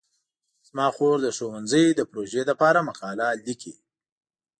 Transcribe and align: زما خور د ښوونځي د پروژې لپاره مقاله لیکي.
زما 0.67 0.87
خور 0.95 1.17
د 1.23 1.27
ښوونځي 1.37 1.85
د 1.93 2.01
پروژې 2.11 2.43
لپاره 2.49 2.85
مقاله 2.89 3.27
لیکي. 3.45 3.73